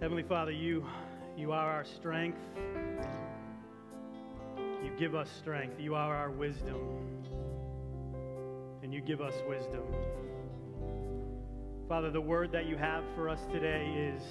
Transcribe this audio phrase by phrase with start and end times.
[0.00, 0.86] Heavenly Father, you,
[1.36, 2.38] you are our strength.
[4.56, 5.80] You give us strength.
[5.80, 7.24] You are our wisdom.
[8.80, 9.82] And you give us wisdom.
[11.88, 14.22] Father, the word that you have for us today is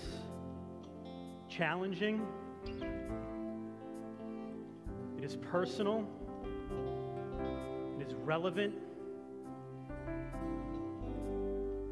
[1.49, 2.25] challenging,
[5.17, 6.07] it is personal,
[7.99, 8.73] it is relevant,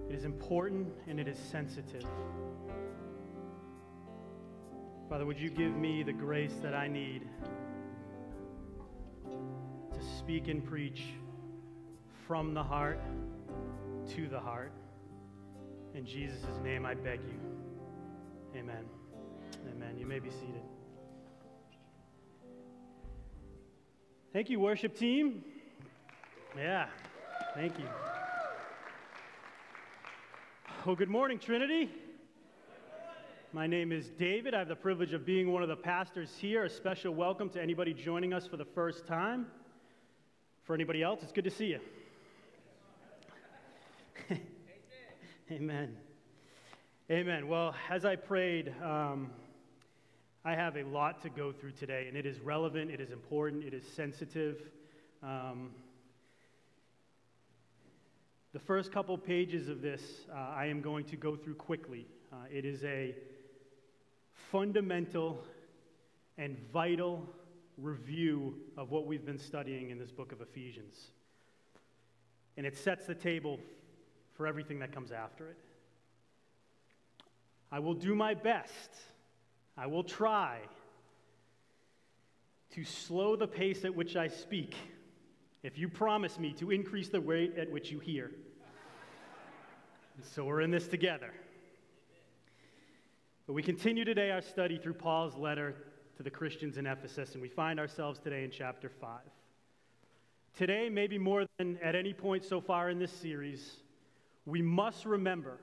[0.07, 2.05] it is important, and it is sensitive.
[5.15, 7.21] Father, would you give me the grace that I need
[9.23, 11.04] to speak and preach
[12.28, 13.00] from the heart
[14.09, 14.73] to the heart?
[15.93, 18.59] In Jesus' name, I beg you.
[18.59, 18.83] Amen.
[19.73, 19.97] Amen.
[19.97, 20.64] You may be seated.
[24.34, 25.45] Thank you, worship team.
[26.57, 26.87] Yeah,
[27.54, 27.87] thank you.
[30.86, 31.89] Well, good morning, Trinity.
[33.55, 34.53] My name is David.
[34.53, 36.66] I have the privilege of being one of the pastors here.
[36.66, 39.47] A special welcome to anybody joining us for the first time.
[40.64, 41.80] For anybody else, it's good to see you.
[45.52, 45.95] Amen.
[47.09, 47.47] Amen.
[47.47, 49.31] Well, as I prayed, um,
[50.44, 53.64] I have a lot to go through today, and it is relevant, it is important,
[53.64, 54.64] it is sensitive.
[55.23, 55.69] Um,
[58.52, 62.06] the first couple pages of this uh, I am going to go through quickly.
[62.34, 63.16] Uh, it is a
[64.52, 65.44] fundamental
[66.38, 67.28] and vital
[67.78, 71.11] review of what we've been studying in this book of Ephesians.
[72.58, 73.59] And it sets the table
[74.33, 75.58] for everything that comes after it.
[77.72, 78.91] I will do my best,
[79.78, 80.59] I will try
[82.72, 84.75] to slow the pace at which I speak
[85.63, 88.31] if you promise me to increase the rate at which you hear.
[90.22, 91.31] so we're in this together.
[93.48, 95.76] But we continue today our study through Paul's letter
[96.18, 99.20] to the Christians in Ephesus, and we find ourselves today in chapter 5.
[100.58, 103.78] Today, maybe more than at any point so far in this series,
[104.47, 105.59] we must remember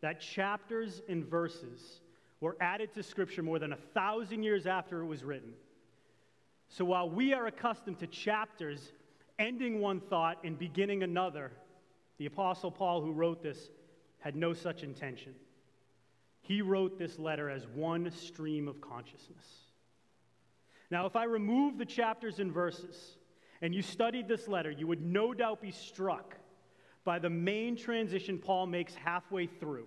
[0.00, 2.00] that chapters and verses
[2.40, 5.52] were added to Scripture more than a thousand years after it was written.
[6.68, 8.90] So while we are accustomed to chapters
[9.38, 11.52] ending one thought and beginning another,
[12.18, 13.70] the Apostle Paul, who wrote this,
[14.18, 15.34] had no such intention.
[16.40, 19.44] He wrote this letter as one stream of consciousness.
[20.90, 23.16] Now, if I remove the chapters and verses
[23.62, 26.36] and you studied this letter, you would no doubt be struck
[27.04, 29.86] by the main transition Paul makes halfway through.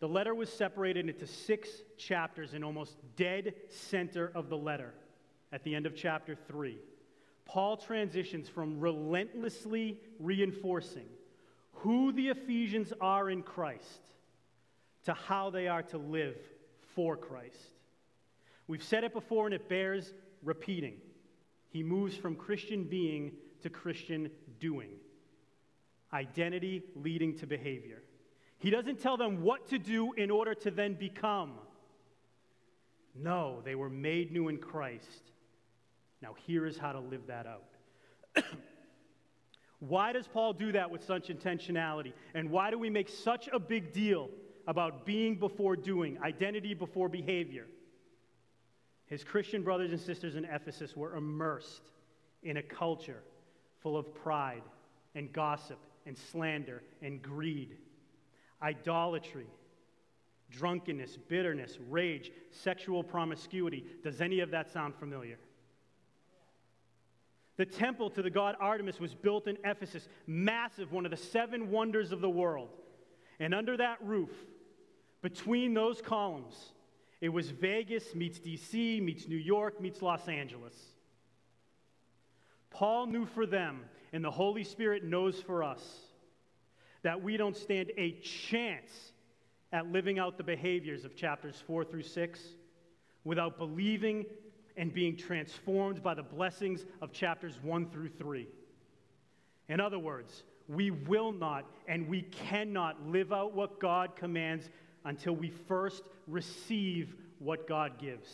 [0.00, 4.92] The letter was separated into six chapters in almost dead center of the letter
[5.52, 6.76] at the end of chapter 3.
[7.46, 11.06] Paul transitions from relentlessly reinforcing
[11.72, 14.00] who the Ephesians are in Christ
[15.06, 16.36] to how they are to live
[16.94, 17.70] for Christ.
[18.66, 20.12] We've said it before and it bears
[20.42, 20.96] repeating.
[21.70, 24.90] He moves from Christian being to Christian doing,
[26.12, 28.02] identity leading to behavior.
[28.58, 31.52] He doesn't tell them what to do in order to then become.
[33.14, 35.30] No, they were made new in Christ.
[36.20, 38.44] Now, here is how to live that out.
[39.78, 42.12] why does Paul do that with such intentionality?
[42.34, 44.30] And why do we make such a big deal
[44.66, 47.66] about being before doing, identity before behavior.
[49.06, 51.90] His Christian brothers and sisters in Ephesus were immersed
[52.42, 53.22] in a culture
[53.80, 54.62] full of pride
[55.14, 57.76] and gossip and slander and greed,
[58.62, 59.46] idolatry,
[60.50, 63.84] drunkenness, bitterness, rage, sexual promiscuity.
[64.02, 65.38] Does any of that sound familiar?
[67.56, 71.70] The temple to the god Artemis was built in Ephesus, massive, one of the seven
[71.70, 72.68] wonders of the world.
[73.40, 74.30] And under that roof,
[75.26, 76.54] between those columns,
[77.20, 80.72] it was Vegas meets DC, meets New York, meets Los Angeles.
[82.70, 83.80] Paul knew for them,
[84.12, 85.82] and the Holy Spirit knows for us,
[87.02, 88.92] that we don't stand a chance
[89.72, 92.40] at living out the behaviors of chapters 4 through 6
[93.24, 94.26] without believing
[94.76, 98.46] and being transformed by the blessings of chapters 1 through 3.
[99.70, 104.68] In other words, we will not and we cannot live out what God commands
[105.06, 108.28] until we first receive what God gives.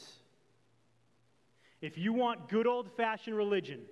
[1.80, 3.82] If you want good old fashioned religion,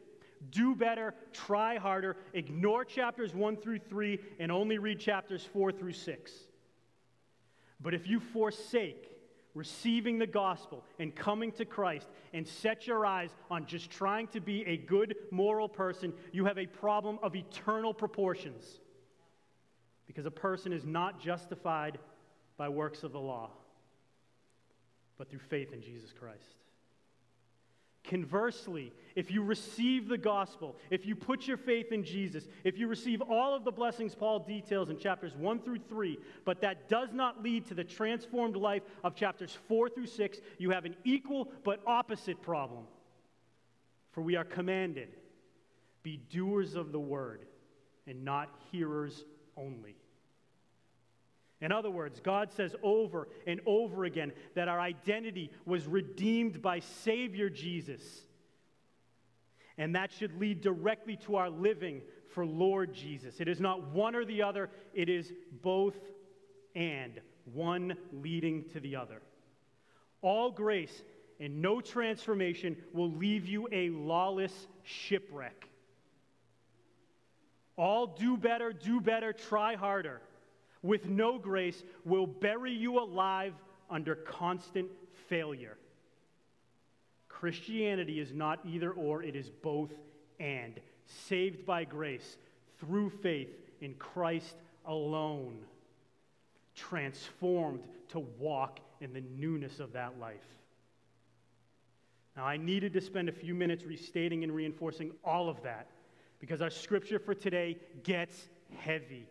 [0.50, 5.92] do better, try harder, ignore chapters 1 through 3, and only read chapters 4 through
[5.92, 6.32] 6.
[7.80, 9.06] But if you forsake
[9.54, 14.40] receiving the gospel and coming to Christ and set your eyes on just trying to
[14.40, 18.80] be a good moral person, you have a problem of eternal proportions.
[20.06, 21.98] Because a person is not justified
[22.60, 23.48] by works of the law,
[25.16, 26.56] but through faith in Jesus Christ.
[28.04, 32.86] Conversely, if you receive the gospel, if you put your faith in Jesus, if you
[32.86, 37.14] receive all of the blessings Paul details in chapters 1 through 3, but that does
[37.14, 41.50] not lead to the transformed life of chapters 4 through 6, you have an equal
[41.64, 42.84] but opposite problem.
[44.12, 45.08] For we are commanded
[46.02, 47.46] be doers of the word
[48.06, 49.24] and not hearers
[49.56, 49.96] only.
[51.60, 56.80] In other words, God says over and over again that our identity was redeemed by
[56.80, 58.02] Savior Jesus.
[59.76, 63.40] And that should lead directly to our living for Lord Jesus.
[63.40, 65.96] It is not one or the other, it is both
[66.74, 67.20] and,
[67.52, 69.20] one leading to the other.
[70.22, 71.02] All grace
[71.40, 75.68] and no transformation will leave you a lawless shipwreck.
[77.76, 80.20] All do better, do better, try harder
[80.82, 83.54] with no grace will bury you alive
[83.90, 84.88] under constant
[85.28, 85.76] failure.
[87.28, 89.90] Christianity is not either or, it is both
[90.38, 90.80] and.
[91.28, 92.36] Saved by grace
[92.78, 93.48] through faith
[93.80, 94.54] in Christ
[94.86, 95.58] alone.
[96.74, 100.36] Transformed to walk in the newness of that life.
[102.36, 105.88] Now, I needed to spend a few minutes restating and reinforcing all of that
[106.38, 108.48] because our scripture for today gets
[108.78, 109.26] heavy.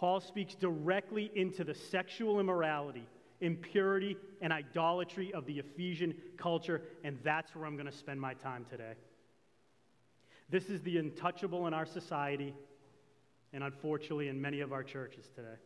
[0.00, 3.06] Paul speaks directly into the sexual immorality,
[3.42, 8.32] impurity, and idolatry of the Ephesian culture, and that's where I'm going to spend my
[8.32, 8.94] time today.
[10.48, 12.54] This is the untouchable in our society,
[13.52, 15.58] and unfortunately in many of our churches today.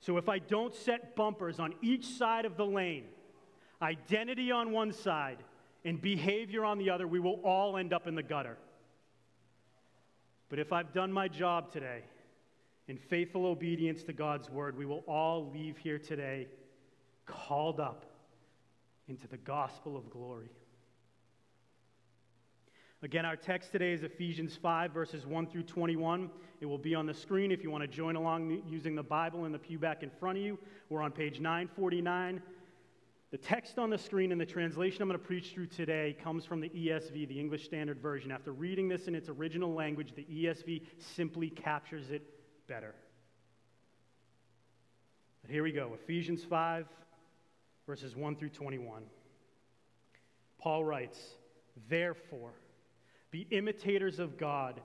[0.00, 3.04] So if I don't set bumpers on each side of the lane,
[3.80, 5.38] identity on one side
[5.84, 8.56] and behavior on the other, we will all end up in the gutter.
[10.48, 12.02] But if I've done my job today,
[12.90, 16.48] in faithful obedience to God's word, we will all leave here today
[17.24, 18.04] called up
[19.06, 20.50] into the gospel of glory.
[23.02, 26.30] Again, our text today is Ephesians 5, verses 1 through 21.
[26.60, 29.44] It will be on the screen if you want to join along using the Bible
[29.44, 30.58] in the pew back in front of you.
[30.88, 32.42] We're on page 949.
[33.30, 36.44] The text on the screen and the translation I'm going to preach through today comes
[36.44, 38.32] from the ESV, the English Standard Version.
[38.32, 42.22] After reading this in its original language, the ESV simply captures it
[42.70, 42.94] better.
[45.42, 46.86] But here we go Ephesians 5,
[47.84, 49.02] verses 1 through 21.
[50.56, 51.18] Paul writes,
[51.88, 52.52] Therefore,
[53.32, 54.80] be imitators of God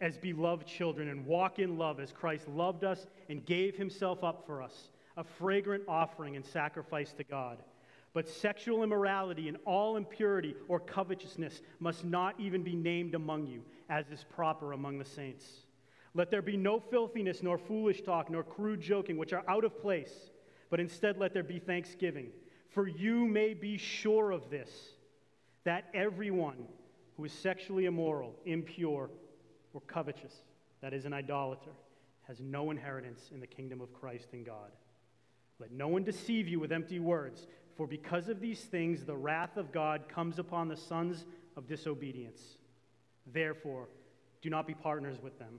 [0.00, 4.44] as beloved children and walk in love as Christ loved us and gave himself up
[4.44, 7.58] for us, a fragrant offering and sacrifice to God.
[8.12, 13.62] But sexual immorality and all impurity or covetousness must not even be named among you,
[13.88, 15.44] as is proper among the saints.
[16.14, 19.80] Let there be no filthiness, nor foolish talk, nor crude joking, which are out of
[19.80, 20.30] place,
[20.68, 22.28] but instead let there be thanksgiving.
[22.70, 24.70] For you may be sure of this,
[25.64, 26.66] that everyone
[27.16, 29.10] who is sexually immoral, impure,
[29.72, 30.34] or covetous,
[30.80, 31.72] that is, an idolater,
[32.26, 34.70] has no inheritance in the kingdom of Christ and God.
[35.58, 37.46] Let no one deceive you with empty words,
[37.76, 41.24] for because of these things the wrath of God comes upon the sons
[41.56, 42.40] of disobedience.
[43.26, 43.88] Therefore,
[44.42, 45.58] do not be partners with them.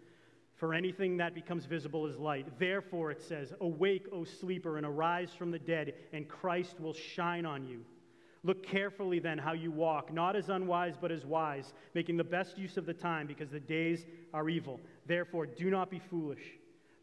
[0.61, 2.59] For anything that becomes visible is light.
[2.59, 7.47] Therefore, it says, Awake, O sleeper, and arise from the dead, and Christ will shine
[7.47, 7.83] on you.
[8.43, 12.59] Look carefully then how you walk, not as unwise, but as wise, making the best
[12.59, 14.79] use of the time, because the days are evil.
[15.07, 16.43] Therefore, do not be foolish,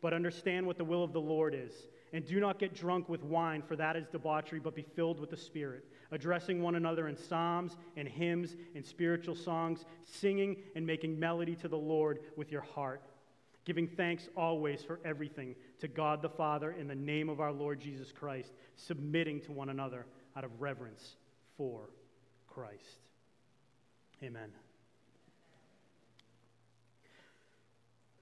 [0.00, 1.88] but understand what the will of the Lord is.
[2.12, 5.30] And do not get drunk with wine, for that is debauchery, but be filled with
[5.30, 11.18] the Spirit, addressing one another in psalms and hymns and spiritual songs, singing and making
[11.18, 13.02] melody to the Lord with your heart
[13.64, 17.80] giving thanks always for everything to God the Father in the name of our Lord
[17.80, 21.16] Jesus Christ, submitting to one another out of reverence
[21.56, 21.90] for
[22.46, 23.00] Christ.
[24.22, 24.50] Amen.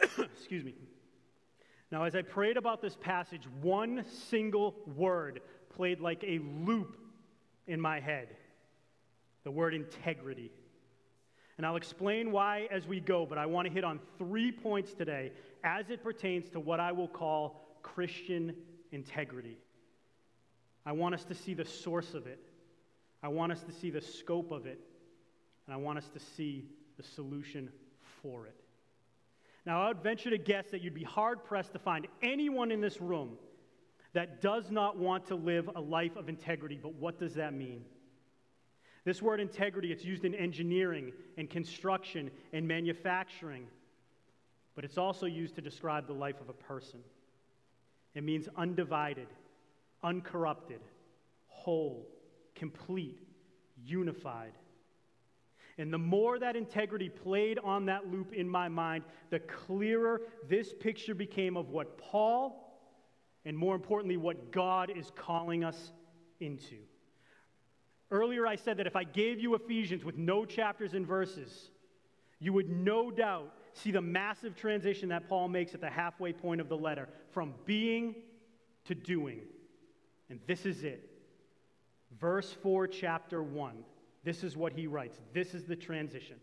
[0.19, 0.75] Excuse me.
[1.93, 5.40] Now, as I prayed about this passage, one single word
[5.71, 6.97] played like a loop
[7.66, 8.28] in my head
[9.47, 10.50] the word integrity.
[11.56, 14.92] And I'll explain why as we go, but I want to hit on three points
[14.92, 15.32] today
[15.64, 18.54] as it pertains to what I will call Christian
[18.92, 19.56] integrity.
[20.84, 22.40] I want us to see the source of it,
[23.22, 24.80] I want us to see the scope of it,
[25.66, 27.70] and I want us to see the solution
[28.22, 28.54] for it.
[29.64, 32.80] Now, I would venture to guess that you'd be hard pressed to find anyone in
[32.80, 33.36] this room
[34.12, 36.78] that does not want to live a life of integrity.
[36.80, 37.84] But what does that mean?
[39.06, 43.68] This word integrity, it's used in engineering and construction and manufacturing,
[44.75, 46.98] but it's also used to describe the life of a person.
[48.16, 49.28] It means undivided,
[50.02, 50.80] uncorrupted,
[51.46, 52.04] whole,
[52.56, 53.20] complete,
[53.84, 54.54] unified.
[55.78, 60.72] And the more that integrity played on that loop in my mind, the clearer this
[60.72, 62.76] picture became of what Paul,
[63.44, 65.92] and more importantly, what God is calling us
[66.40, 66.78] into.
[68.10, 71.70] Earlier, I said that if I gave you Ephesians with no chapters and verses,
[72.38, 76.60] you would no doubt see the massive transition that Paul makes at the halfway point
[76.60, 78.14] of the letter from being
[78.84, 79.40] to doing.
[80.30, 81.10] And this is it.
[82.20, 83.76] Verse 4, chapter 1.
[84.25, 85.18] This is what he writes.
[85.32, 86.36] This is the transition.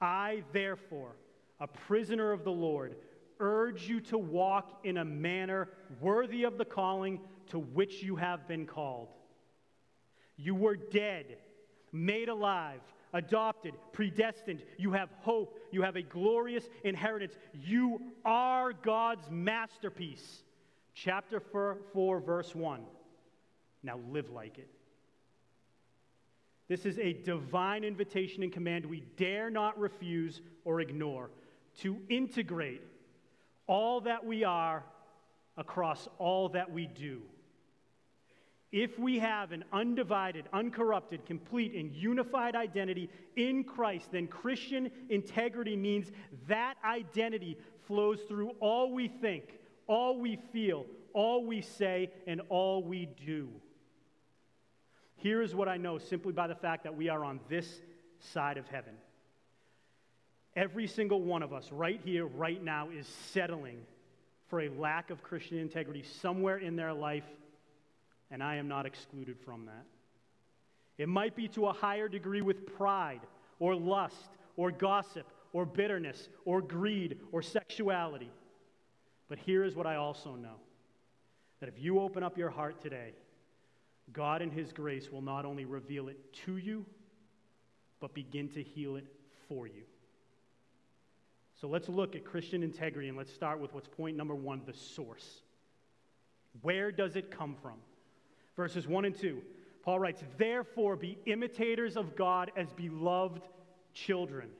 [0.00, 1.16] I, therefore,
[1.60, 2.96] a prisoner of the Lord,
[3.38, 5.68] urge you to walk in a manner
[6.00, 9.08] worthy of the calling to which you have been called.
[10.42, 11.36] You were dead,
[11.92, 12.80] made alive,
[13.12, 14.62] adopted, predestined.
[14.78, 15.58] You have hope.
[15.70, 17.34] You have a glorious inheritance.
[17.52, 20.42] You are God's masterpiece.
[20.94, 22.82] Chapter 4, 4 verse 1.
[23.82, 24.68] Now live like it.
[26.68, 31.30] This is a divine invitation and command we dare not refuse or ignore
[31.80, 32.82] to integrate
[33.66, 34.84] all that we are
[35.56, 37.22] across all that we do.
[38.72, 45.76] If we have an undivided, uncorrupted, complete, and unified identity in Christ, then Christian integrity
[45.76, 46.12] means
[46.46, 49.58] that identity flows through all we think,
[49.88, 53.48] all we feel, all we say, and all we do.
[55.16, 57.80] Here is what I know simply by the fact that we are on this
[58.20, 58.94] side of heaven.
[60.54, 63.80] Every single one of us, right here, right now, is settling
[64.48, 67.24] for a lack of Christian integrity somewhere in their life,
[68.30, 69.84] and I am not excluded from that.
[70.98, 73.20] It might be to a higher degree with pride,
[73.58, 78.30] or lust, or gossip, or bitterness, or greed, or sexuality.
[79.28, 80.56] But here is what I also know
[81.60, 83.12] that if you open up your heart today,
[84.12, 86.84] God in His grace will not only reveal it to you,
[88.00, 89.06] but begin to heal it
[89.48, 89.82] for you.
[91.60, 94.72] So let's look at Christian integrity and let's start with what's point number one the
[94.72, 95.42] source.
[96.62, 97.76] Where does it come from?
[98.56, 99.42] Verses 1 and 2.
[99.82, 103.42] Paul writes, Therefore, be imitators of God as beloved
[103.94, 104.50] children,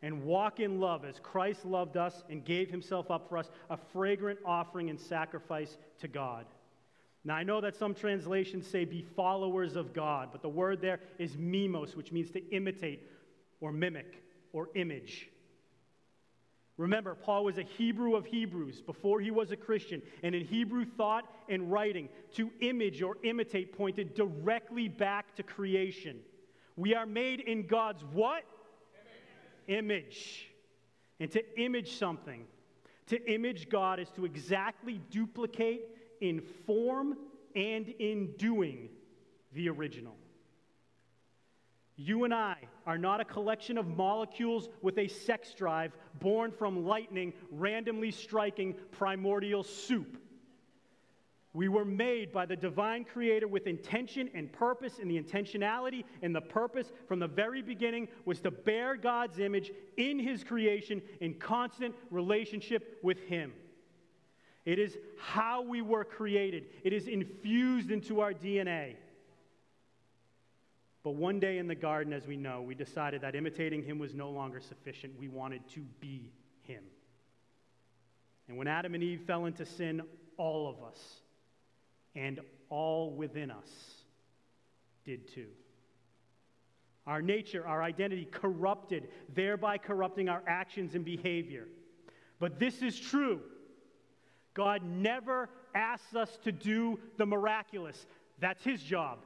[0.00, 3.76] and walk in love as Christ loved us and gave himself up for us, a
[3.76, 6.46] fragrant offering and sacrifice to God.
[7.24, 10.98] Now, I know that some translations say be followers of God, but the word there
[11.18, 13.08] is mimos, which means to imitate
[13.60, 14.22] or mimic
[14.52, 15.28] or image.
[16.78, 20.84] Remember, Paul was a Hebrew of Hebrews before he was a Christian, and in Hebrew
[20.84, 26.20] thought and writing, to image or imitate pointed directly back to creation.
[26.76, 28.44] We are made in God's what?
[29.68, 29.78] Image.
[29.78, 30.48] image.
[31.20, 32.46] And to image something,
[33.08, 35.82] to image God is to exactly duplicate
[36.20, 37.16] in form
[37.54, 38.88] and in doing
[39.52, 40.16] the original.
[42.04, 46.84] You and I are not a collection of molecules with a sex drive born from
[46.84, 50.18] lightning randomly striking primordial soup.
[51.52, 56.34] We were made by the divine creator with intention and purpose, and the intentionality and
[56.34, 61.34] the purpose from the very beginning was to bear God's image in his creation in
[61.34, 63.52] constant relationship with him.
[64.64, 68.96] It is how we were created, it is infused into our DNA.
[71.02, 74.14] But one day in the garden, as we know, we decided that imitating him was
[74.14, 75.18] no longer sufficient.
[75.18, 76.30] We wanted to be
[76.62, 76.84] him.
[78.48, 80.02] And when Adam and Eve fell into sin,
[80.36, 81.00] all of us
[82.14, 83.68] and all within us
[85.04, 85.48] did too.
[87.06, 91.66] Our nature, our identity corrupted, thereby corrupting our actions and behavior.
[92.38, 93.40] But this is true
[94.54, 98.06] God never asks us to do the miraculous.
[98.38, 99.18] That's His job.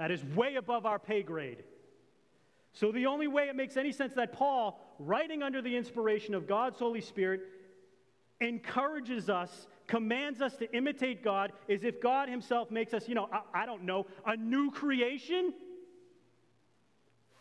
[0.00, 1.62] That is way above our pay grade.
[2.72, 6.48] So, the only way it makes any sense that Paul, writing under the inspiration of
[6.48, 7.42] God's Holy Spirit,
[8.40, 13.28] encourages us, commands us to imitate God, is if God Himself makes us, you know,
[13.30, 15.52] I, I don't know, a new creation,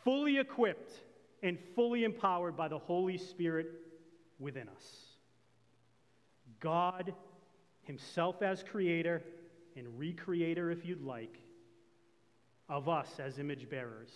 [0.03, 0.91] fully equipped
[1.41, 3.67] and fully empowered by the Holy Spirit
[4.37, 4.83] within us.
[6.59, 7.13] God
[7.83, 9.23] Himself as creator
[9.77, 11.39] and recreator, if you'd like,
[12.69, 14.11] of us as image bearers,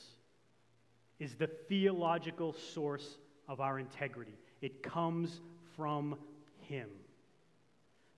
[1.19, 3.17] is the theological source
[3.47, 4.37] of our integrity.
[4.61, 5.41] It comes
[5.75, 6.15] from
[6.61, 6.87] Him.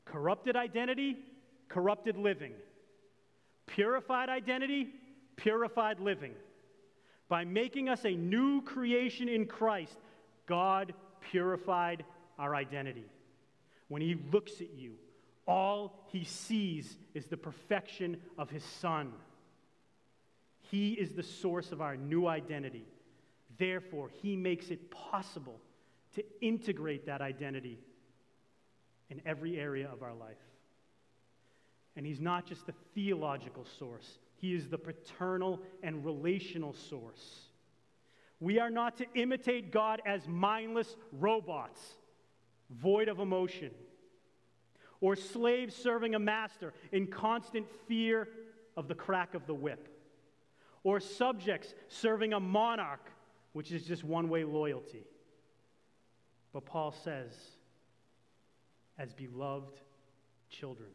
[0.06, 1.18] Corrupted identity,
[1.70, 2.54] corrupted living.
[3.66, 4.90] Purified identity,
[5.36, 6.34] purified living.
[7.28, 9.98] By making us a new creation in Christ,
[10.46, 10.94] God
[11.32, 12.06] purified
[12.38, 13.06] our identity.
[13.88, 14.94] When He looks at you,
[15.48, 19.12] all He sees is the perfection of His Son.
[20.76, 22.84] He is the source of our new identity.
[23.58, 25.62] Therefore, He makes it possible
[26.16, 27.80] to integrate that identity
[29.10, 30.36] in every area of our life.
[31.96, 37.46] And He's not just the theological source, He is the paternal and relational source.
[38.42, 41.80] We are not to imitate God as mindless robots,
[42.70, 43.72] void of emotion,
[45.00, 48.28] or slaves serving a master in constant fear
[48.76, 49.95] of the crack of the whip,
[50.86, 53.12] or subjects serving a monarch,
[53.54, 55.04] which is just one way loyalty.
[56.54, 57.34] But Paul says,
[58.98, 59.82] as beloved
[60.50, 60.90] children,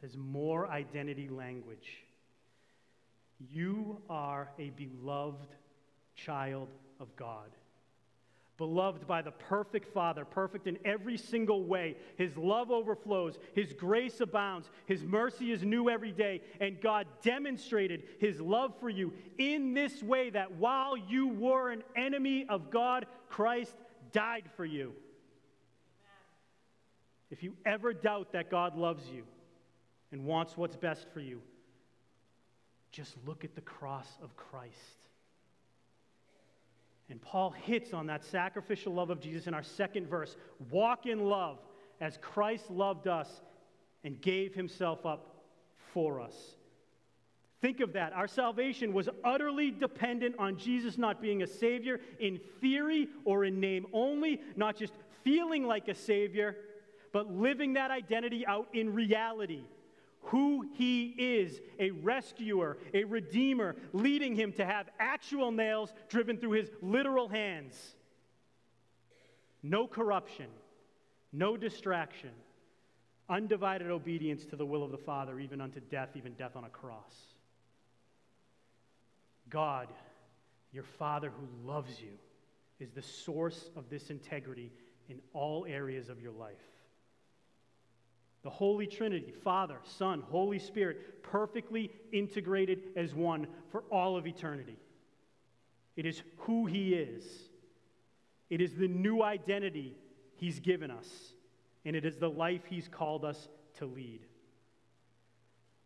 [0.00, 2.04] has more identity language.
[3.50, 5.48] You are a beloved
[6.14, 6.68] child
[7.00, 7.50] of God.
[8.58, 11.96] Beloved by the perfect Father, perfect in every single way.
[12.16, 16.42] His love overflows, His grace abounds, His mercy is new every day.
[16.60, 21.82] And God demonstrated His love for you in this way that while you were an
[21.96, 23.74] enemy of God, Christ
[24.12, 24.92] died for you.
[27.30, 29.24] If you ever doubt that God loves you
[30.12, 31.40] and wants what's best for you,
[32.90, 35.08] just look at the cross of Christ.
[37.12, 40.34] And Paul hits on that sacrificial love of Jesus in our second verse
[40.70, 41.58] walk in love
[42.00, 43.42] as Christ loved us
[44.02, 45.44] and gave himself up
[45.92, 46.34] for us.
[47.60, 48.14] Think of that.
[48.14, 53.60] Our salvation was utterly dependent on Jesus not being a Savior in theory or in
[53.60, 56.56] name only, not just feeling like a Savior,
[57.12, 59.64] but living that identity out in reality.
[60.26, 66.52] Who He is a rescuer, a redeemer, leading Him to have actual nails driven through
[66.52, 67.74] His literal hands.
[69.62, 70.46] No corruption,
[71.32, 72.30] no distraction,
[73.28, 76.68] undivided obedience to the will of the Father, even unto death, even death on a
[76.68, 77.14] cross.
[79.48, 79.88] God,
[80.72, 82.18] your Father who loves you,
[82.80, 84.72] is the source of this integrity
[85.08, 86.71] in all areas of your life.
[88.42, 94.76] The Holy Trinity, Father, Son, Holy Spirit, perfectly integrated as one for all of eternity.
[95.96, 97.24] It is who He is,
[98.50, 99.96] it is the new identity
[100.36, 101.34] He's given us,
[101.84, 104.26] and it is the life He's called us to lead.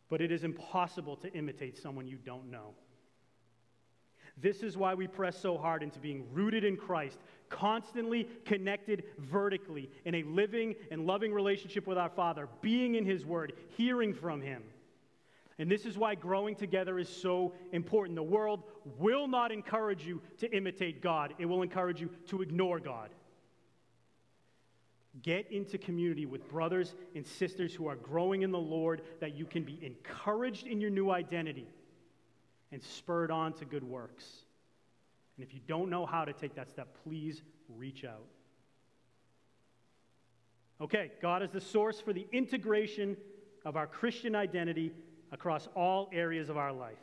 [0.08, 2.74] But it is impossible to imitate someone you don't know.
[4.36, 7.18] This is why we press so hard into being rooted in Christ,
[7.48, 13.24] constantly connected vertically in a living and loving relationship with our Father, being in His
[13.24, 14.62] Word, hearing from Him.
[15.58, 18.16] And this is why growing together is so important.
[18.16, 18.62] The world
[18.98, 23.10] will not encourage you to imitate God, it will encourage you to ignore God.
[25.22, 29.46] Get into community with brothers and sisters who are growing in the Lord that you
[29.46, 31.66] can be encouraged in your new identity
[32.72, 34.24] and spurred on to good works.
[35.36, 37.42] And if you don't know how to take that step, please
[37.76, 38.26] reach out.
[40.80, 43.16] Okay, God is the source for the integration
[43.64, 44.92] of our Christian identity
[45.32, 46.98] across all areas of our life.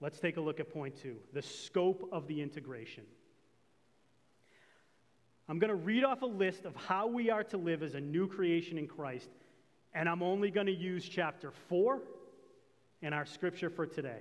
[0.00, 3.04] Let's take a look at point two the scope of the integration.
[5.48, 8.00] I'm going to read off a list of how we are to live as a
[8.00, 9.30] new creation in Christ,
[9.94, 12.02] and I'm only going to use chapter 4
[13.02, 14.20] and our scripture for today.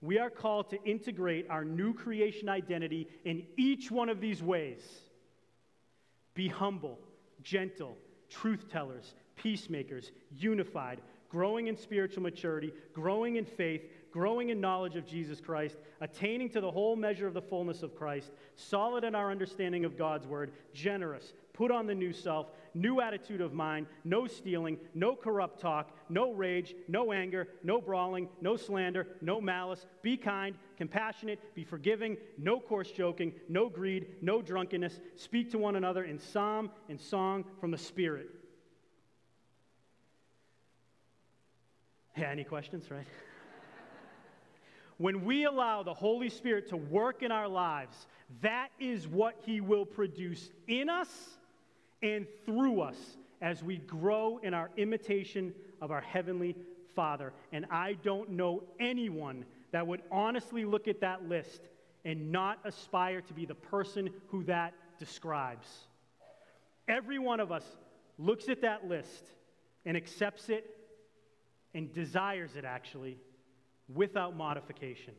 [0.00, 4.82] We are called to integrate our new creation identity in each one of these ways
[6.34, 6.98] be humble,
[7.42, 7.96] gentle,
[8.28, 13.82] truth tellers, peacemakers, unified, growing in spiritual maturity, growing in faith,
[14.14, 17.96] growing in knowledge of Jesus Christ, attaining to the whole measure of the fullness of
[17.96, 23.00] Christ, solid in our understanding of God's word, generous, put on the new self, new
[23.00, 28.56] attitude of mind, no stealing, no corrupt talk, no rage, no anger, no brawling, no
[28.56, 29.84] slander, no malice.
[30.02, 35.00] Be kind, compassionate, be forgiving, no coarse joking, no greed, no drunkenness.
[35.16, 38.30] Speak to one another in psalm and song from the Spirit.
[42.16, 43.08] Yeah, any questions, right?
[44.98, 48.06] when we allow the Holy Spirit to work in our lives,
[48.40, 51.08] that is what He will produce in us
[52.02, 52.96] and through us
[53.40, 56.56] as we grow in our imitation of our Heavenly
[56.94, 57.32] Father.
[57.52, 61.60] And I don't know anyone that would honestly look at that list
[62.04, 65.68] and not aspire to be the person who that describes.
[66.86, 67.64] Every one of us
[68.18, 69.24] looks at that list
[69.84, 70.70] and accepts it
[71.74, 73.18] and desires it actually
[73.92, 75.14] without modification.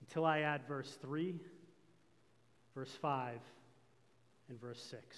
[0.00, 1.34] Until I add verse 3,
[2.74, 3.38] verse 5,
[4.48, 5.16] and verse 6.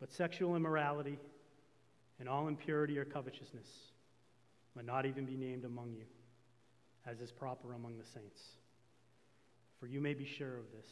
[0.00, 1.18] But sexual immorality
[2.20, 3.66] and all impurity or covetousness
[4.74, 6.04] may not even be named among you,
[7.06, 8.42] as is proper among the saints.
[9.80, 10.88] For you may be sure of this,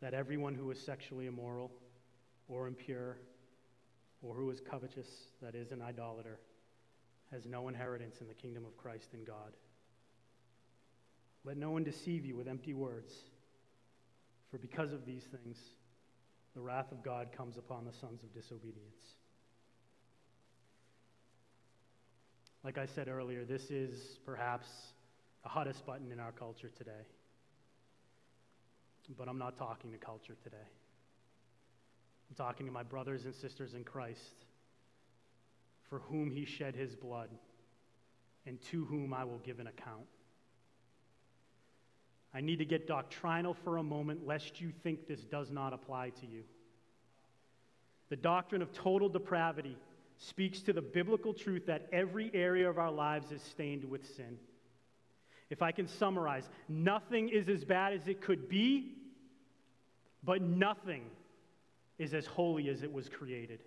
[0.00, 1.70] that everyone who is sexually immoral
[2.48, 3.18] or impure
[4.22, 5.08] or who is covetous,
[5.42, 6.38] that is, an idolater,
[7.32, 9.56] has no inheritance in the kingdom of Christ and God.
[11.44, 13.12] Let no one deceive you with empty words,
[14.50, 15.56] for because of these things,
[16.54, 19.14] the wrath of God comes upon the sons of disobedience.
[22.62, 24.66] Like I said earlier, this is perhaps
[25.42, 27.06] the hottest button in our culture today.
[29.16, 30.56] But I'm not talking to culture today.
[32.30, 34.46] I'm talking to my brothers and sisters in Christ,
[35.88, 37.28] for whom he shed his blood,
[38.46, 40.06] and to whom I will give an account.
[42.32, 46.10] I need to get doctrinal for a moment, lest you think this does not apply
[46.20, 46.44] to you.
[48.10, 49.76] The doctrine of total depravity
[50.18, 54.38] speaks to the biblical truth that every area of our lives is stained with sin.
[55.48, 58.92] If I can summarize, nothing is as bad as it could be,
[60.22, 61.02] but nothing
[62.00, 63.60] is as holy as it was created.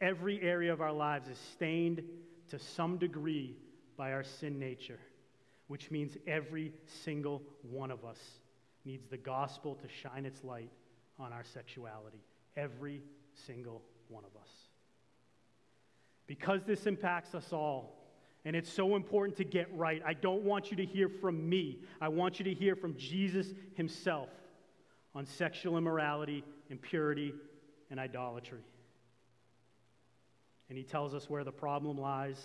[0.00, 2.02] Every area of our lives is stained
[2.50, 3.56] to some degree
[3.96, 5.00] by our sin nature
[5.70, 6.72] which means every
[7.04, 8.18] single one of us
[8.84, 10.72] needs the gospel to shine its light
[11.16, 12.18] on our sexuality.
[12.56, 13.04] Every
[13.46, 14.48] single one of us.
[16.26, 18.02] Because this impacts us all,
[18.44, 21.78] and it's so important to get right, I don't want you to hear from me.
[22.00, 24.28] I want you to hear from Jesus himself
[25.14, 27.34] on sexual immorality, impurity,
[27.90, 28.64] and idolatry.
[30.68, 32.40] And he tells us where the problem lies,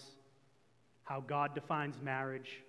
[1.04, 2.64] how God defines marriage,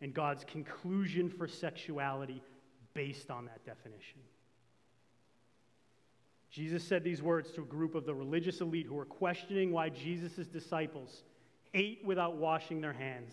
[0.00, 2.42] and God's conclusion for sexuality
[2.94, 4.20] based on that definition.
[6.50, 9.88] Jesus said these words to a group of the religious elite who were questioning why
[9.88, 11.22] Jesus' disciples
[11.72, 13.32] ate without washing their hands.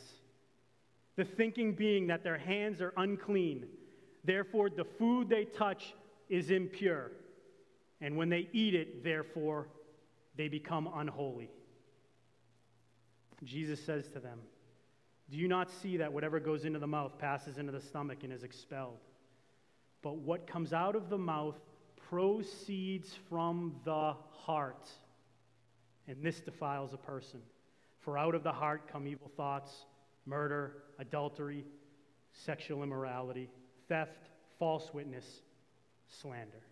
[1.18, 3.68] The thinking being that their hands are unclean,
[4.24, 5.94] therefore, the food they touch
[6.30, 7.12] is impure.
[8.02, 9.68] And when they eat it, therefore,
[10.36, 11.50] they become unholy.
[13.44, 14.40] Jesus says to them,
[15.30, 18.34] do you not see that whatever goes into the mouth passes into the stomach and
[18.34, 18.98] is expelled?
[20.02, 21.60] But what comes out of the mouth
[22.10, 24.90] proceeds from the heart,
[26.08, 27.42] and this defiles a person.
[28.00, 29.86] For out of the heart come evil thoughts,
[30.26, 31.66] murder, adultery,
[32.32, 33.50] sexual immorality,
[33.90, 35.26] theft, false witness,
[36.08, 36.64] slander.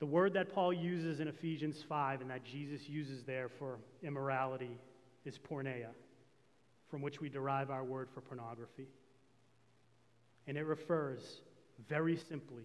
[0.00, 4.76] The word that Paul uses in Ephesians 5 and that Jesus uses there for immorality
[5.24, 5.88] is porneia
[6.90, 8.86] from which we derive our word for pornography.
[10.46, 11.40] And it refers
[11.88, 12.64] very simply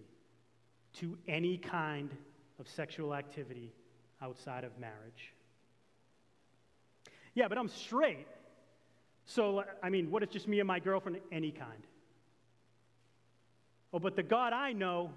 [0.98, 2.10] to any kind
[2.58, 3.72] of sexual activity
[4.20, 5.32] outside of marriage.
[7.34, 8.26] Yeah, but I'm straight.
[9.24, 11.20] So, I mean, what if just me and my girlfriend?
[11.32, 11.86] Any kind.
[13.92, 15.10] Oh, but the God I know,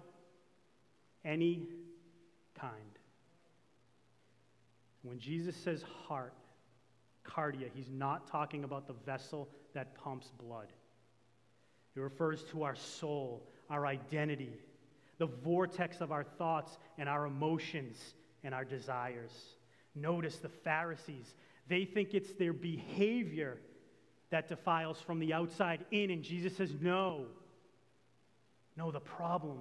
[1.23, 1.67] any
[2.59, 2.73] kind.
[5.03, 6.33] When Jesus says heart,
[7.23, 7.69] cardia.
[7.73, 10.67] He's not talking about the vessel that pumps blood.
[11.95, 14.53] It refers to our soul, our identity,
[15.19, 19.31] the vortex of our thoughts and our emotions and our desires.
[19.95, 21.35] Notice the Pharisees,
[21.67, 23.57] they think it's their behavior
[24.31, 27.25] that defiles from the outside in, and Jesus says, No.
[28.75, 29.59] No, the problem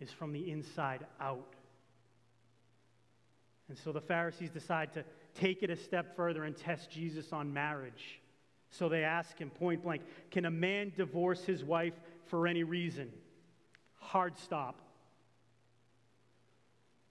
[0.00, 1.54] is from the inside out.
[3.68, 7.52] And so the Pharisees decide to take it a step further and test Jesus on
[7.52, 8.20] marriage.
[8.70, 11.94] So they ask him point blank Can a man divorce his wife
[12.26, 13.10] for any reason?
[13.96, 14.80] Hard stop.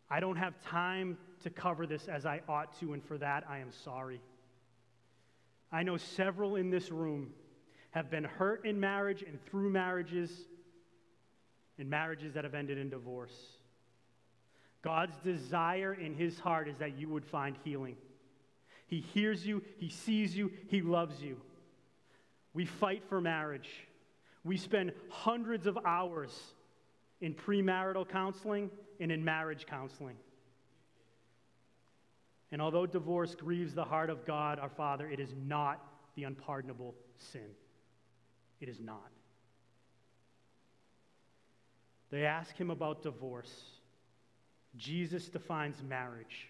[0.10, 3.60] I don't have time to cover this as I ought to, and for that I
[3.60, 4.22] am sorry.
[5.72, 7.34] I know several in this room
[7.92, 10.32] have been hurt in marriage and through marriages,
[11.78, 13.36] and marriages that have ended in divorce.
[14.82, 17.98] God's desire in his heart is that you would find healing.
[18.88, 21.38] He hears you, He sees you, He loves you.
[22.54, 23.70] We fight for marriage.
[24.44, 26.32] We spend hundreds of hours
[27.20, 30.16] in premarital counseling and in marriage counseling.
[32.52, 35.86] And although divorce grieves the heart of God our Father, it is not
[36.16, 37.50] the unpardonable sin.
[38.62, 39.12] It is not.
[42.10, 43.54] They ask him about divorce.
[44.76, 46.50] Jesus defines marriage,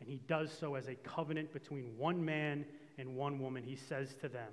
[0.00, 2.64] and he does so as a covenant between one man
[2.98, 3.62] and one woman.
[3.62, 4.50] He says to them,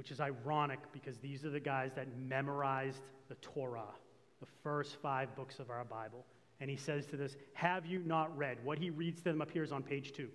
[0.00, 3.92] which is ironic because these are the guys that memorized the Torah,
[4.40, 6.24] the first five books of our Bible.
[6.58, 8.56] And he says to this, Have you not read?
[8.64, 10.30] What he reads to them appears on page two.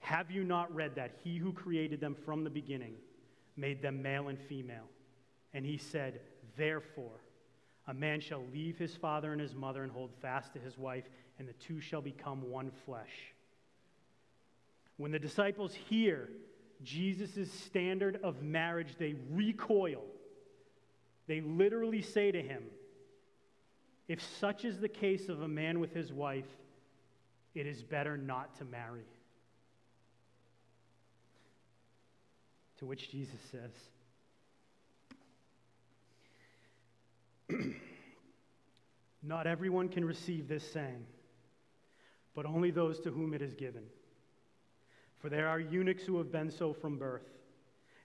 [0.00, 2.94] Have you not read that he who created them from the beginning
[3.56, 4.88] made them male and female?
[5.54, 6.20] And he said,
[6.56, 7.20] Therefore,
[7.86, 11.04] a man shall leave his father and his mother and hold fast to his wife,
[11.38, 13.32] and the two shall become one flesh.
[14.96, 16.28] When the disciples hear
[16.82, 20.04] Jesus' standard of marriage, they recoil.
[21.26, 22.64] They literally say to him,
[24.08, 26.48] If such is the case of a man with his wife,
[27.54, 29.06] it is better not to marry.
[32.78, 33.70] To which Jesus says,
[39.22, 41.06] Not everyone can receive this saying,
[42.34, 43.84] but only those to whom it is given.
[45.18, 47.28] For there are eunuchs who have been so from birth,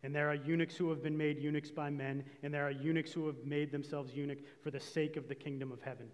[0.03, 3.11] and there are eunuchs who have been made eunuchs by men, and there are eunuchs
[3.11, 6.07] who have made themselves eunuch for the sake of the kingdom of heaven.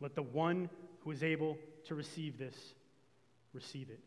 [0.00, 2.54] Let the one who is able to receive this
[3.52, 4.00] receive it.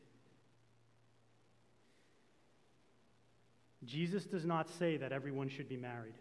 [3.85, 6.15] Jesus does not say that everyone should be married.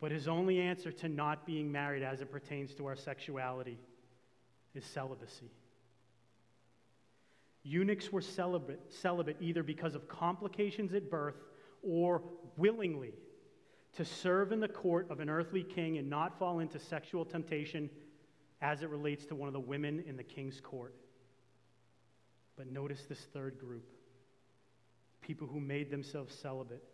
[0.00, 3.78] But his only answer to not being married as it pertains to our sexuality
[4.74, 5.50] is celibacy.
[7.62, 11.36] Eunuchs were celibate, celibate either because of complications at birth
[11.82, 12.22] or
[12.56, 13.14] willingly
[13.94, 17.88] to serve in the court of an earthly king and not fall into sexual temptation
[18.60, 20.94] as it relates to one of the women in the king's court.
[22.56, 23.84] But notice this third group
[25.22, 26.84] people who made themselves celibate,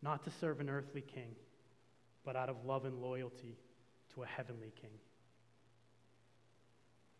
[0.00, 1.34] not to serve an earthly king
[2.24, 3.56] but out of love and loyalty
[4.14, 4.90] to a heavenly king.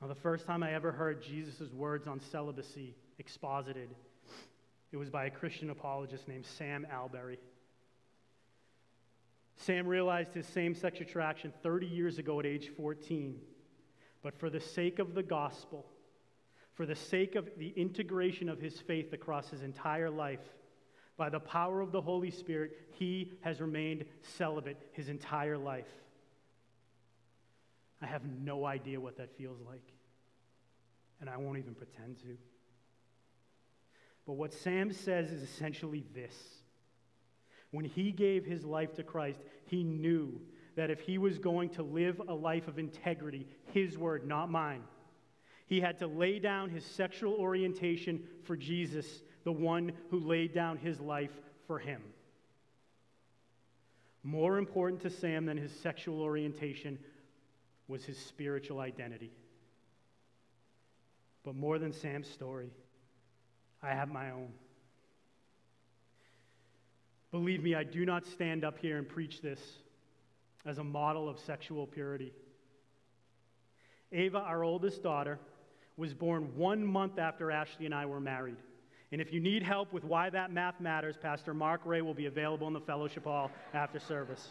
[0.00, 3.94] Now, the first time I ever heard Jesus' words on celibacy exposited,
[4.92, 7.38] it was by a Christian apologist named Sam Allberry.
[9.56, 13.40] Sam realized his same sex attraction 30 years ago at age 14.
[14.22, 15.86] But for the sake of the gospel,
[16.74, 20.40] for the sake of the integration of his faith across his entire life,
[21.16, 24.04] by the power of the Holy Spirit, he has remained
[24.36, 25.88] celibate his entire life.
[28.02, 29.92] I have no idea what that feels like,
[31.20, 32.36] and I won't even pretend to.
[34.26, 36.34] But what Sam says is essentially this
[37.70, 40.40] when he gave his life to Christ, he knew
[40.76, 44.82] that if he was going to live a life of integrity, his word, not mine,
[45.66, 50.78] he had to lay down his sexual orientation for Jesus the one who laid down
[50.78, 51.30] his life
[51.66, 52.02] for him.
[54.22, 56.98] More important to Sam than his sexual orientation
[57.88, 59.30] was his spiritual identity.
[61.44, 62.70] But more than Sam's story,
[63.82, 64.48] I have my own.
[67.30, 69.60] Believe me, I do not stand up here and preach this
[70.64, 72.32] as a model of sexual purity.
[74.12, 75.38] Ava, our oldest daughter,
[75.98, 78.56] was born one month after Ashley and I were married.
[79.14, 82.26] And if you need help with why that math matters, Pastor Mark Ray will be
[82.26, 84.48] available in the fellowship hall after service.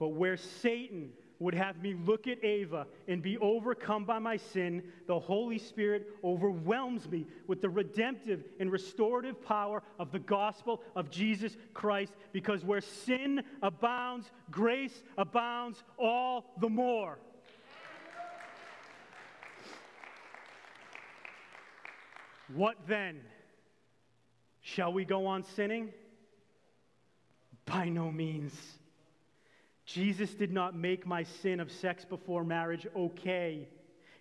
[0.00, 4.82] But where Satan would have me look at Ava and be overcome by my sin,
[5.06, 11.08] the Holy Spirit overwhelms me with the redemptive and restorative power of the gospel of
[11.08, 12.12] Jesus Christ.
[12.32, 17.20] Because where sin abounds, grace abounds all the more.
[22.54, 23.20] What then?
[24.60, 25.92] Shall we go on sinning?
[27.64, 28.54] By no means.
[29.84, 33.68] Jesus did not make my sin of sex before marriage okay.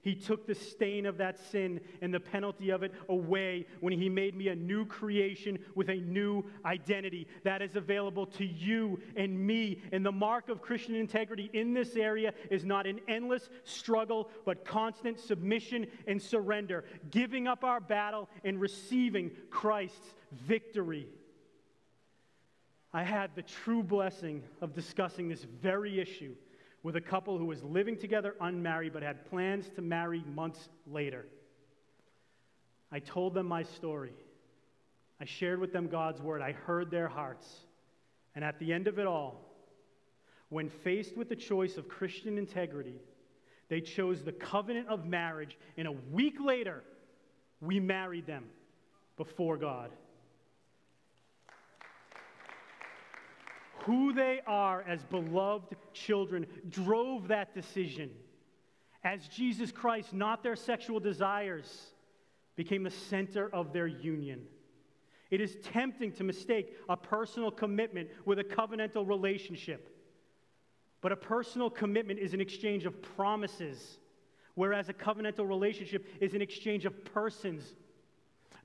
[0.02, 4.08] He took the stain of that sin and the penalty of it away when He
[4.08, 9.38] made me a new creation with a new identity that is available to you and
[9.38, 9.82] me.
[9.92, 14.64] And the mark of Christian integrity in this area is not an endless struggle, but
[14.64, 21.08] constant submission and surrender, giving up our battle and receiving Christ's victory.
[22.94, 26.36] I had the true blessing of discussing this very issue
[26.84, 31.26] with a couple who was living together unmarried but had plans to marry months later.
[32.92, 34.14] I told them my story.
[35.22, 36.42] I shared with them God's word.
[36.42, 37.48] I heard their hearts.
[38.36, 39.46] And at the end of it all,
[40.50, 43.00] When faced with the choice of Christian integrity,
[43.70, 46.84] they chose the covenant of marriage, and a week later,
[47.62, 48.46] we married them
[49.16, 49.92] before God.
[53.84, 58.12] Who they are as beloved children drove that decision.
[59.04, 61.92] As Jesus Christ, not their sexual desires,
[62.56, 64.42] became the center of their union.
[65.32, 69.96] It is tempting to mistake a personal commitment with a covenantal relationship.
[71.02, 74.00] But a personal commitment is an exchange of promises,
[74.56, 77.76] whereas a covenantal relationship is an exchange of persons.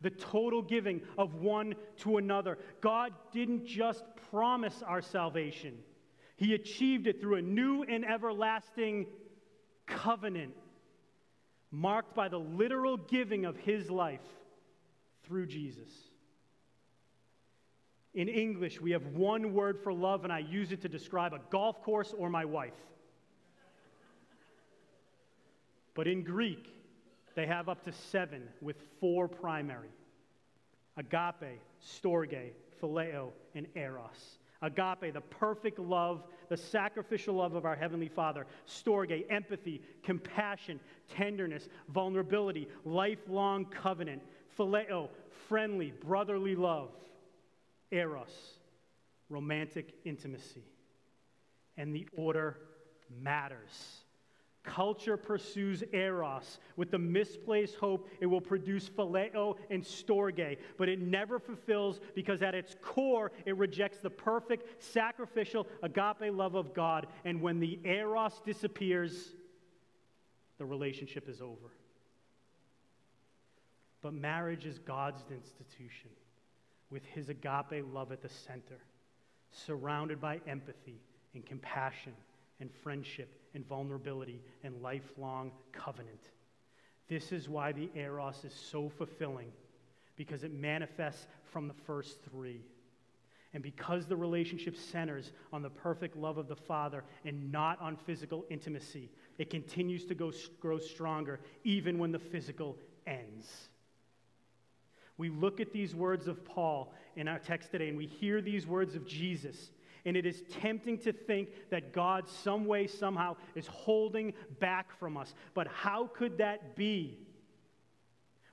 [0.02, 2.58] The total giving of one to another.
[2.80, 5.78] God didn't just promise our salvation,
[6.36, 9.06] He achieved it through a new and everlasting
[9.86, 10.54] covenant,
[11.70, 14.20] marked by the literal giving of His life
[15.24, 15.90] through Jesus.
[18.14, 21.40] In English, we have one word for love, and I use it to describe a
[21.50, 22.74] golf course or my wife.
[25.94, 26.72] But in Greek,
[27.34, 29.90] they have up to seven with four primary
[30.96, 34.38] agape, storge, phileo, and eros.
[34.62, 38.46] Agape, the perfect love, the sacrificial love of our Heavenly Father.
[38.66, 40.80] Storge, empathy, compassion,
[41.14, 44.22] tenderness, vulnerability, lifelong covenant.
[44.56, 45.08] Phileo,
[45.48, 46.90] friendly, brotherly love
[47.90, 48.58] eros,
[49.28, 50.64] romantic intimacy.
[51.76, 52.56] And the order
[53.20, 54.03] matters.
[54.64, 61.00] Culture pursues eros with the misplaced hope it will produce phileo and storge, but it
[61.00, 67.06] never fulfills because at its core it rejects the perfect sacrificial agape love of God.
[67.26, 69.34] And when the eros disappears,
[70.56, 71.70] the relationship is over.
[74.00, 76.10] But marriage is God's institution
[76.88, 78.78] with his agape love at the center,
[79.50, 81.02] surrounded by empathy
[81.34, 82.14] and compassion
[82.60, 86.30] and friendship and vulnerability and lifelong covenant.
[87.08, 89.52] This is why the Eros is so fulfilling,
[90.16, 92.62] because it manifests from the first three.
[93.52, 97.96] And because the relationship centers on the perfect love of the Father and not on
[97.96, 103.68] physical intimacy, it continues to go, grow stronger even when the physical ends.
[105.16, 108.66] We look at these words of Paul in our text today and we hear these
[108.66, 109.70] words of Jesus.
[110.04, 115.16] And it is tempting to think that God, some way, somehow, is holding back from
[115.16, 115.34] us.
[115.54, 117.18] But how could that be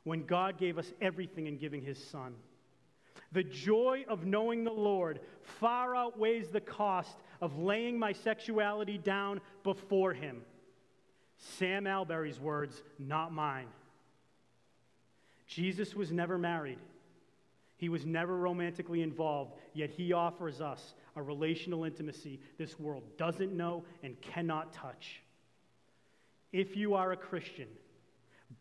[0.03, 2.35] when God gave us everything in giving his Son?
[3.33, 9.41] The joy of knowing the Lord far outweighs the cost of laying my sexuality down
[9.63, 10.41] before him.
[11.37, 13.67] Sam Allberry's words, not mine.
[15.47, 16.79] Jesus was never married.
[17.81, 23.51] He was never romantically involved, yet he offers us a relational intimacy this world doesn't
[23.51, 25.23] know and cannot touch.
[26.53, 27.65] If you are a Christian,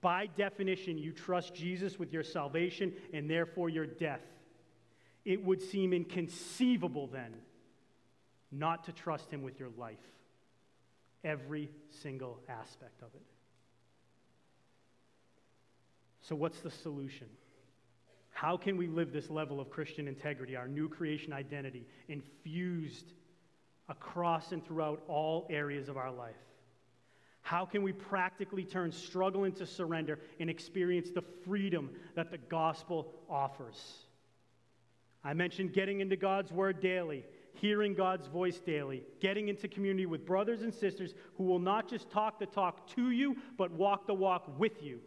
[0.00, 4.24] by definition, you trust Jesus with your salvation and therefore your death.
[5.26, 7.34] It would seem inconceivable then
[8.50, 9.98] not to trust him with your life,
[11.24, 13.26] every single aspect of it.
[16.22, 17.26] So, what's the solution?
[18.40, 23.12] How can we live this level of Christian integrity, our new creation identity, infused
[23.90, 26.40] across and throughout all areas of our life?
[27.42, 33.12] How can we practically turn struggle into surrender and experience the freedom that the gospel
[33.28, 34.06] offers?
[35.22, 40.24] I mentioned getting into God's word daily, hearing God's voice daily, getting into community with
[40.24, 44.14] brothers and sisters who will not just talk the talk to you, but walk the
[44.14, 45.00] walk with you.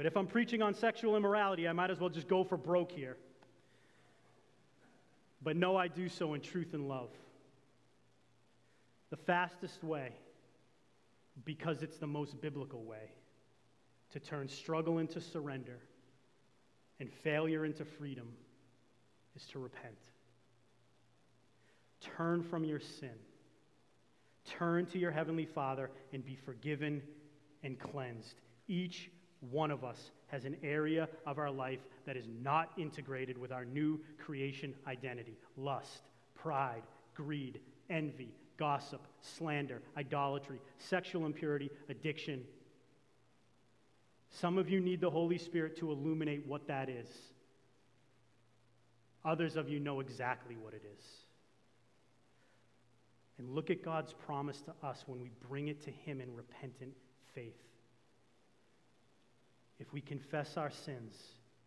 [0.00, 2.90] But if I'm preaching on sexual immorality, I might as well just go for broke
[2.90, 3.18] here.
[5.42, 7.10] But no, I do so in truth and love.
[9.10, 10.12] The fastest way,
[11.44, 13.12] because it's the most biblical way,
[14.12, 15.80] to turn struggle into surrender
[16.98, 18.28] and failure into freedom
[19.36, 19.98] is to repent.
[22.16, 23.18] Turn from your sin.
[24.46, 27.02] Turn to your Heavenly Father and be forgiven
[27.62, 28.40] and cleansed.
[28.66, 29.10] Each
[29.40, 33.64] one of us has an area of our life that is not integrated with our
[33.64, 36.02] new creation identity lust,
[36.34, 36.82] pride,
[37.14, 42.42] greed, envy, gossip, slander, idolatry, sexual impurity, addiction.
[44.30, 47.08] Some of you need the Holy Spirit to illuminate what that is.
[49.24, 51.04] Others of you know exactly what it is.
[53.38, 56.92] And look at God's promise to us when we bring it to Him in repentant
[57.34, 57.69] faith.
[59.80, 61.14] If we confess our sins,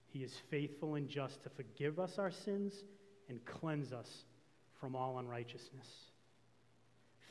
[0.06, 2.74] he is faithful and just to forgive us our sins
[3.28, 4.08] and cleanse us
[4.80, 5.88] from all unrighteousness.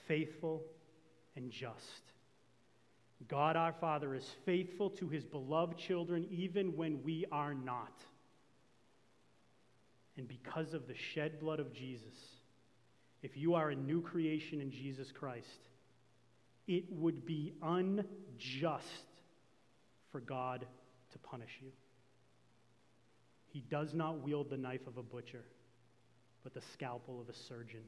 [0.08, 0.64] faithful,
[1.36, 2.02] and just.
[3.28, 7.92] God our Father is faithful to his beloved children even when we are not.
[10.16, 12.14] And because of the shed blood of Jesus,
[13.22, 15.68] if you are a new creation in Jesus Christ,
[16.66, 19.11] it would be unjust
[20.12, 20.66] for God
[21.10, 21.72] to punish you.
[23.46, 25.44] He does not wield the knife of a butcher,
[26.44, 27.82] but the scalpel of a surgeon.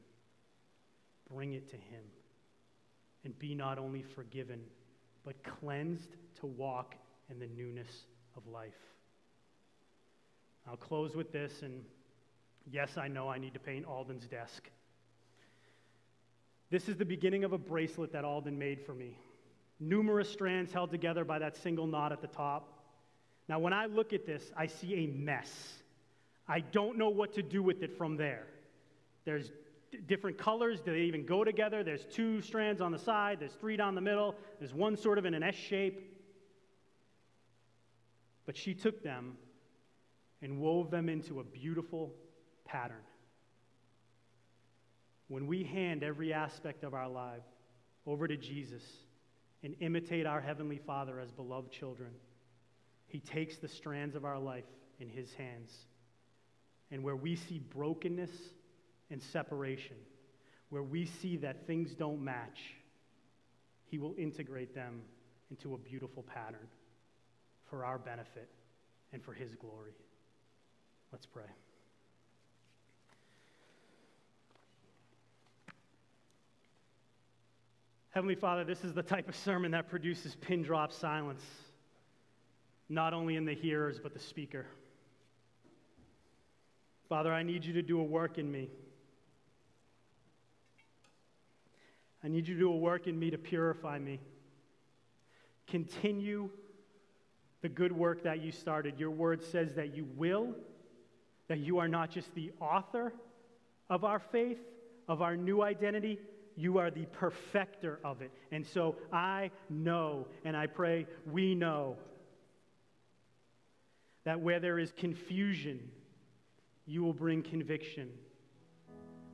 [1.31, 2.03] Bring it to him
[3.23, 4.61] and be not only forgiven,
[5.23, 6.95] but cleansed to walk
[7.29, 8.05] in the newness
[8.35, 8.73] of life.
[10.67, 11.83] I'll close with this, and
[12.71, 14.69] yes, I know I need to paint Alden's desk.
[16.69, 19.17] This is the beginning of a bracelet that Alden made for me.
[19.79, 22.71] Numerous strands held together by that single knot at the top.
[23.47, 25.51] Now, when I look at this, I see a mess.
[26.47, 28.47] I don't know what to do with it from there.
[29.25, 29.51] There's
[30.07, 30.81] different colors.
[30.81, 31.83] Do they even go together?
[31.83, 35.25] There's two strands on the side, there's three down the middle, there's one sort of
[35.25, 36.11] in an S shape.
[38.45, 39.37] But she took them
[40.41, 42.13] and wove them into a beautiful
[42.65, 43.01] pattern.
[45.27, 47.41] When we hand every aspect of our life
[48.05, 48.83] over to Jesus
[49.65, 52.11] and imitate our Heavenly Father as beloved children,
[53.07, 54.63] He takes the strands of our life
[54.99, 55.73] in His hands.
[56.91, 58.29] And where we see brokenness
[59.09, 59.95] and separation,
[60.69, 62.59] where we see that things don't match,
[63.87, 65.01] He will integrate them
[65.49, 66.67] into a beautiful pattern
[67.67, 68.49] for our benefit
[69.13, 69.95] and for His glory.
[71.11, 71.64] Let's pray.
[78.15, 81.43] Heavenly Father, this is the type of sermon that produces pin drop silence,
[82.87, 84.65] not only in the hearers, but the speaker.
[87.09, 88.69] Father, I need you to do a work in me.
[92.23, 94.21] I need you to do a work in me to purify me.
[95.67, 96.49] Continue
[97.61, 98.97] the good work that you started.
[98.97, 100.55] Your word says that you will,
[101.49, 103.11] that you are not just the author
[103.89, 104.59] of our faith,
[105.09, 106.17] of our new identity,
[106.55, 108.31] you are the perfecter of it.
[108.51, 111.97] And so I know, and I pray we know,
[114.23, 115.79] that where there is confusion,
[116.85, 118.09] you will bring conviction.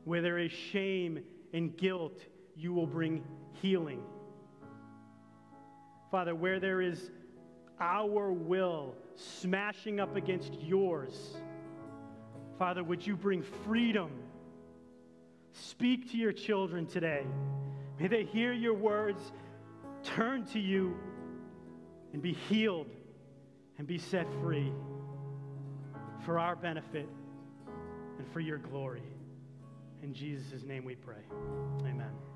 [0.03, 1.19] Where there is shame
[1.53, 2.19] and guilt,
[2.55, 3.24] you will bring
[3.61, 4.01] healing.
[6.09, 7.11] Father, where there is
[7.80, 11.38] our will smashing up against yours,
[12.59, 14.11] Father, would you bring freedom?
[15.54, 17.26] Speak to your children today.
[17.99, 19.32] May they hear your words,
[20.04, 20.95] turn to you,
[22.14, 22.88] and be healed
[23.78, 24.72] and be set free
[26.26, 27.08] for our benefit
[28.18, 29.04] and for your glory.
[30.04, 31.24] In Jesus' name we pray.
[31.82, 32.30] Amen.